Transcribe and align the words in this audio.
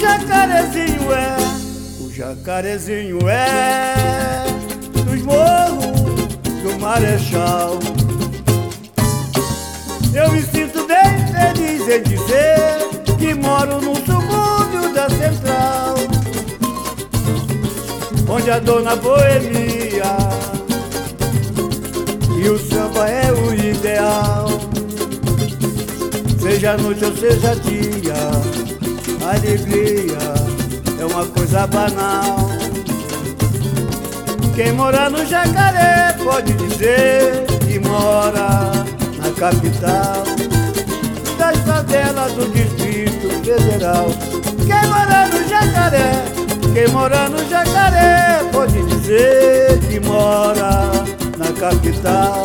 jacarezinho 0.00 1.12
é, 1.12 1.36
o 2.00 2.10
jacarezinho 2.10 3.28
é 3.28 4.44
dos 5.04 5.22
morros 5.22 6.36
do 6.62 6.78
Marechal. 6.80 7.78
Eu 10.14 10.32
me 10.32 10.42
sinto 10.42 10.86
bem 10.86 11.26
feliz 11.32 11.82
em 11.86 12.02
dizer 12.02 13.16
que 13.18 13.34
moro 13.34 13.80
no 13.82 13.94
subúrbio 13.96 14.92
da 14.94 15.08
Central, 15.10 15.96
onde 18.26 18.50
a 18.50 18.58
dona 18.58 18.96
boemia 18.96 20.16
e 22.42 22.48
o 22.48 22.58
samba 22.58 23.06
é 23.06 23.30
o 23.32 23.54
ideal. 23.54 24.48
Seja 26.40 26.76
noite 26.78 27.04
ou 27.04 27.14
seja 27.14 27.54
dia, 27.56 28.49
alegria 29.50 30.18
é 31.00 31.04
uma 31.04 31.26
coisa 31.26 31.66
banal. 31.66 32.48
Quem 34.54 34.72
mora 34.72 35.10
no 35.10 35.26
jacaré 35.26 36.14
pode 36.22 36.52
dizer 36.52 37.46
que 37.66 37.80
mora 37.80 38.70
na 39.18 39.30
capital 39.36 40.24
das 41.36 41.56
favelas 41.66 42.32
do 42.34 42.46
Distrito 42.52 43.28
Federal. 43.44 44.06
Quem 44.66 44.88
mora 44.88 45.26
no 45.28 45.48
jacaré, 45.48 46.12
quem 46.72 46.88
mora 46.88 47.28
no 47.28 47.48
jacaré 47.48 48.44
pode 48.52 48.82
dizer 48.84 49.80
que 49.88 49.98
mora 49.98 50.92
na 51.38 51.52
capital 51.58 52.44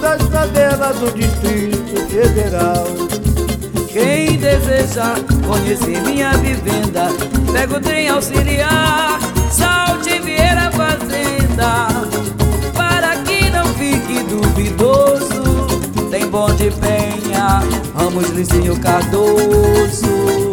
das 0.00 0.22
favelas 0.24 0.96
do 0.98 1.10
Distrito 1.12 1.96
Federal. 2.10 3.15
Deseja 4.86 5.16
conhecer 5.46 6.00
minha 6.02 6.30
vivenda, 6.38 7.08
pega 7.52 7.76
o 7.76 7.80
trem 7.80 8.08
auxiliar, 8.08 9.18
salte 9.50 10.20
Vieira 10.20 10.70
Fazenda, 10.70 11.88
para 12.72 13.16
que 13.16 13.50
não 13.50 13.66
fique 13.74 14.22
duvidoso. 14.22 15.66
Tem 16.08 16.28
bonde 16.28 16.70
Penha, 16.80 17.62
Ramos 17.96 18.30
Licinho 18.30 18.78
Cardoso. 18.78 20.52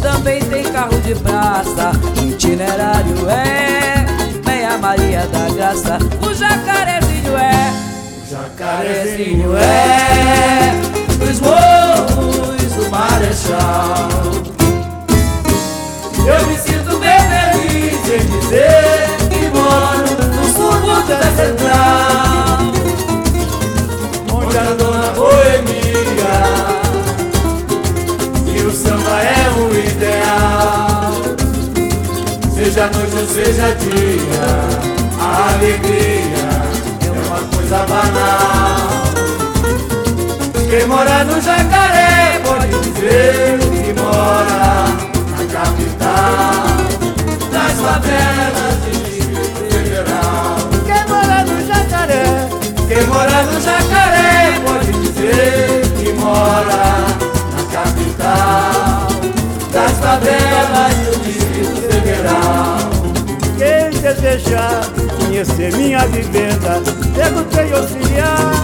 Também 0.00 0.40
tem 0.42 0.62
carro 0.72 0.98
de 1.00 1.14
praça, 1.16 1.90
itinerário 2.22 3.28
é 3.28 4.06
Meia 4.46 4.78
Maria 4.78 5.26
da 5.26 5.50
Graça, 5.50 5.98
o 6.24 6.32
jacarezinho 6.32 7.36
é, 7.36 7.72
o 8.22 8.30
jacarezinho 8.30 9.56
é 9.56 10.87
dizer 18.48 19.28
que 19.28 19.48
moro 19.50 20.08
no 20.34 20.44
subúrbio 20.52 21.16
da 21.16 21.30
Central, 21.36 22.58
onde 24.32 24.56
a 24.58 24.74
dona 24.74 25.12
boemia 25.12 26.36
e 28.46 28.60
o 28.62 28.70
samba 28.70 29.20
é 29.20 29.50
o 29.54 29.68
ideal. 29.78 31.12
Seja 32.54 32.90
noite 32.90 33.16
ou 33.16 33.26
seja 33.26 33.74
dia, 33.74 34.48
a 35.20 35.52
alegria 35.54 36.48
é 37.04 37.10
uma 37.28 37.40
coisa 37.54 37.78
banal. 37.86 38.88
Quem 40.70 40.86
mora 40.86 41.24
no 41.24 41.40
jacaré 41.40 42.40
pode 42.44 42.68
dizer 42.80 43.67
Quem 52.88 53.06
mora 53.06 53.42
no 53.42 53.60
jacaré 53.60 54.58
pode 54.64 54.90
dizer 54.92 55.82
que 55.98 56.10
mora 56.14 57.04
na 57.52 57.62
capital 57.70 59.06
das 59.70 59.92
favelas 59.98 60.94
do 61.04 61.18
Distrito 61.22 61.82
Federal. 61.82 62.90
Quem 63.58 64.00
desejar 64.00 64.80
conhecer 65.18 65.76
minha 65.76 66.06
vivenda, 66.06 66.80
perguntei 67.14 67.72
auxiliar, 67.74 68.54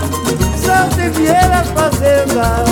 Santa 0.57 1.11
Vieira 1.11 1.63
Fazenda. 1.75 2.65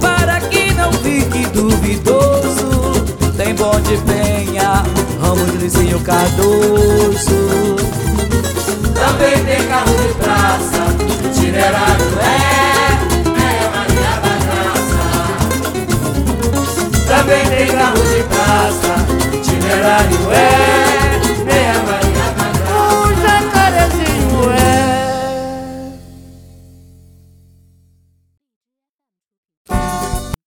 Para 0.00 0.38
que 0.42 0.72
não 0.74 0.92
fique 0.92 1.44
duvidoso, 1.46 2.92
tem 3.36 3.52
bom 3.52 3.80
de 3.80 3.96
penha, 4.04 4.84
ramos 5.20 5.50
de 5.50 5.58
Licinho 5.58 5.98
Cardoso. 6.00 7.74
Também 8.94 9.44
tem 9.44 9.66
carro 9.68 10.05
Mineral. 11.56 12.35